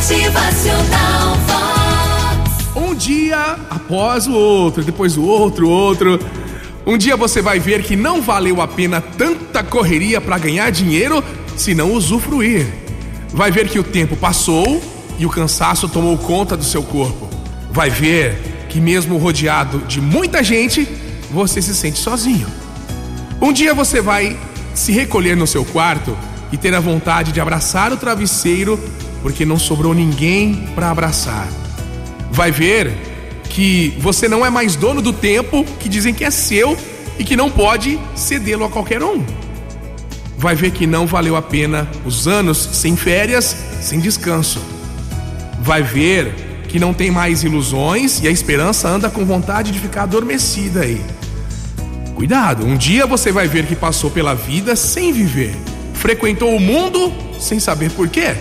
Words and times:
Motivacional 0.00 1.36
Vox. 1.46 2.74
Um 2.74 2.94
dia 2.94 3.58
após 3.68 4.26
o 4.26 4.32
outro, 4.32 4.82
depois 4.82 5.18
o 5.18 5.22
outro, 5.22 5.68
outro. 5.68 6.18
Um 6.86 6.96
dia 6.96 7.18
você 7.18 7.42
vai 7.42 7.60
ver 7.60 7.82
que 7.82 7.96
não 7.96 8.22
valeu 8.22 8.62
a 8.62 8.66
pena 8.66 9.02
tanta 9.02 9.62
correria 9.62 10.18
para 10.18 10.38
ganhar 10.38 10.70
dinheiro 10.70 11.22
se 11.54 11.74
não 11.74 11.92
usufruir. 11.92 12.66
Vai 13.28 13.50
ver 13.50 13.68
que 13.68 13.78
o 13.78 13.84
tempo 13.84 14.16
passou 14.16 14.82
e 15.18 15.26
o 15.26 15.28
cansaço 15.28 15.86
tomou 15.86 16.16
conta 16.16 16.56
do 16.56 16.64
seu 16.64 16.82
corpo. 16.82 17.28
Vai 17.70 17.90
ver 17.90 18.66
que, 18.70 18.80
mesmo 18.80 19.18
rodeado 19.18 19.80
de 19.80 20.00
muita 20.00 20.42
gente, 20.42 20.88
você 21.30 21.60
se 21.60 21.74
sente 21.74 21.98
sozinho. 21.98 22.46
Um 23.38 23.52
dia 23.52 23.74
você 23.74 24.00
vai 24.00 24.34
se 24.72 24.92
recolher 24.92 25.36
no 25.36 25.46
seu 25.46 25.62
quarto 25.62 26.16
e 26.50 26.56
ter 26.56 26.74
a 26.74 26.80
vontade 26.80 27.32
de 27.32 27.40
abraçar 27.40 27.92
o 27.92 27.98
travesseiro 27.98 28.80
porque 29.22 29.44
não 29.44 29.58
sobrou 29.58 29.94
ninguém 29.94 30.68
para 30.74 30.90
abraçar. 30.90 31.48
Vai 32.30 32.50
ver 32.50 32.92
que 33.48 33.94
você 33.98 34.28
não 34.28 34.46
é 34.46 34.50
mais 34.50 34.76
dono 34.76 35.02
do 35.02 35.12
tempo 35.12 35.64
que 35.78 35.88
dizem 35.88 36.14
que 36.14 36.24
é 36.24 36.30
seu 36.30 36.76
e 37.18 37.24
que 37.24 37.36
não 37.36 37.50
pode 37.50 37.98
cedê-lo 38.14 38.64
a 38.64 38.70
qualquer 38.70 39.02
um. 39.02 39.22
Vai 40.38 40.54
ver 40.54 40.70
que 40.70 40.86
não 40.86 41.06
valeu 41.06 41.36
a 41.36 41.42
pena 41.42 41.86
os 42.04 42.26
anos 42.26 42.56
sem 42.72 42.96
férias, 42.96 43.54
sem 43.82 44.00
descanso. 44.00 44.60
Vai 45.60 45.82
ver 45.82 46.64
que 46.68 46.78
não 46.78 46.94
tem 46.94 47.10
mais 47.10 47.42
ilusões 47.42 48.22
e 48.22 48.28
a 48.28 48.30
esperança 48.30 48.88
anda 48.88 49.10
com 49.10 49.24
vontade 49.26 49.72
de 49.72 49.78
ficar 49.78 50.04
adormecida 50.04 50.80
aí. 50.80 51.04
Cuidado, 52.14 52.64
um 52.64 52.76
dia 52.76 53.06
você 53.06 53.32
vai 53.32 53.48
ver 53.48 53.66
que 53.66 53.74
passou 53.74 54.10
pela 54.10 54.34
vida 54.34 54.76
sem 54.76 55.12
viver, 55.12 55.54
frequentou 55.94 56.54
o 56.54 56.60
mundo 56.60 57.12
sem 57.38 57.58
saber 57.58 57.90
por 57.90 58.08
quê. 58.08 58.36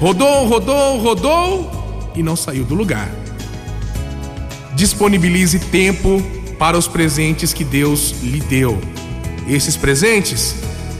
Rodou, 0.00 0.46
rodou, 0.46 0.98
rodou 0.98 2.12
e 2.14 2.22
não 2.22 2.36
saiu 2.36 2.64
do 2.64 2.74
lugar. 2.74 3.08
Disponibilize 4.74 5.58
tempo 5.58 6.22
para 6.58 6.76
os 6.76 6.86
presentes 6.86 7.54
que 7.54 7.64
Deus 7.64 8.14
lhe 8.22 8.40
deu. 8.40 8.78
Esses 9.48 9.76
presentes, 9.76 10.54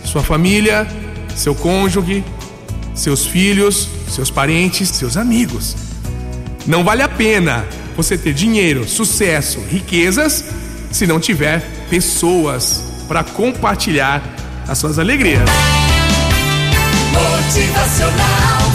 sua 0.04 0.22
família, 0.22 0.86
seu 1.34 1.54
cônjuge, 1.54 2.24
seus 2.94 3.26
filhos, 3.26 3.88
seus 4.08 4.30
parentes, 4.30 4.88
seus 4.88 5.16
amigos. 5.16 5.76
Não 6.66 6.82
vale 6.82 7.02
a 7.02 7.08
pena 7.08 7.66
você 7.94 8.16
ter 8.16 8.32
dinheiro, 8.32 8.88
sucesso, 8.88 9.60
riquezas, 9.60 10.44
se 10.90 11.06
não 11.06 11.20
tiver 11.20 11.60
pessoas 11.90 12.82
para 13.06 13.22
compartilhar 13.22 14.22
as 14.66 14.78
suas 14.78 14.98
alegrias. 14.98 15.48
Motivacional 17.12 18.65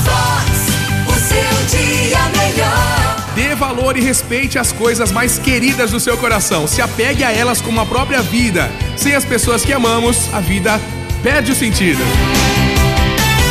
E 3.94 4.02
respeite 4.02 4.58
as 4.58 4.72
coisas 4.72 5.12
mais 5.12 5.38
queridas 5.38 5.92
do 5.92 6.00
seu 6.00 6.18
coração. 6.18 6.66
Se 6.68 6.82
apegue 6.82 7.24
a 7.24 7.32
elas 7.32 7.60
como 7.60 7.80
a 7.82 7.86
própria 7.86 8.22
vida. 8.22 8.72
Sem 8.96 9.14
as 9.14 9.26
pessoas 9.26 9.66
que 9.66 9.74
amamos, 9.74 10.34
a 10.34 10.40
vida 10.40 10.80
perde 11.22 11.52
o 11.52 11.56
sentido. 11.56 12.02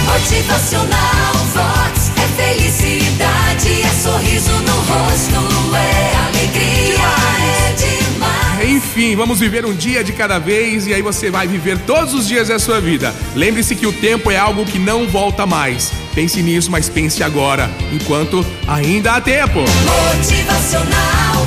Motivacional 0.06 1.19
Enfim, 8.91 9.14
vamos 9.14 9.38
viver 9.38 9.64
um 9.64 9.72
dia 9.72 10.02
de 10.02 10.12
cada 10.12 10.41
vez 10.41 10.84
e 10.88 10.92
aí 10.92 11.00
você 11.00 11.30
vai 11.30 11.46
viver 11.46 11.78
todos 11.78 12.12
os 12.12 12.27
dias 12.27 12.48
da 12.48 12.58
sua 12.58 12.80
vida. 12.80 13.14
Lembre-se 13.36 13.77
que 13.77 13.86
o 13.86 13.92
tempo 13.92 14.32
é 14.32 14.36
algo 14.36 14.64
que 14.64 14.80
não 14.80 15.06
volta 15.06 15.47
mais. 15.47 15.92
Pense 16.12 16.42
nisso, 16.42 16.72
mas 16.72 16.88
pense 16.88 17.22
agora, 17.22 17.70
enquanto 17.92 18.44
ainda 18.66 19.12
há 19.12 19.20
tempo. 19.20 19.60
Motivacional 19.60 21.47